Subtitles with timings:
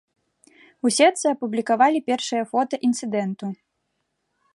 [0.85, 3.45] У сетцы апублікавалі першыя фота інцыдэнту.